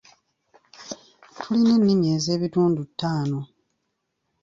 Tulina 1.37 1.73
ennimi 1.77 2.07
ez'ebitundu 2.15 2.83
taana. 2.99 3.39